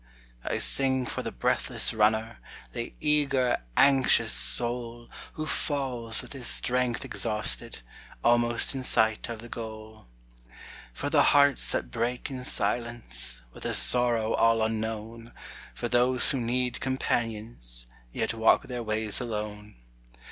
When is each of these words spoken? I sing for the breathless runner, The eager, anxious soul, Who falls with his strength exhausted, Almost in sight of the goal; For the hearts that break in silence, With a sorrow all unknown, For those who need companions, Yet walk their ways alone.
I 0.43 0.57
sing 0.57 1.05
for 1.05 1.21
the 1.21 1.31
breathless 1.31 1.93
runner, 1.93 2.39
The 2.73 2.95
eager, 2.99 3.59
anxious 3.77 4.33
soul, 4.33 5.11
Who 5.33 5.45
falls 5.45 6.23
with 6.23 6.33
his 6.33 6.47
strength 6.47 7.05
exhausted, 7.05 7.83
Almost 8.23 8.73
in 8.73 8.81
sight 8.81 9.29
of 9.29 9.41
the 9.41 9.47
goal; 9.47 10.07
For 10.91 11.11
the 11.11 11.21
hearts 11.37 11.71
that 11.73 11.91
break 11.91 12.31
in 12.31 12.43
silence, 12.45 13.41
With 13.53 13.63
a 13.63 13.75
sorrow 13.75 14.33
all 14.33 14.63
unknown, 14.63 15.33
For 15.75 15.87
those 15.87 16.31
who 16.31 16.39
need 16.41 16.79
companions, 16.81 17.85
Yet 18.11 18.33
walk 18.33 18.63
their 18.63 18.81
ways 18.81 19.21
alone. 19.21 19.75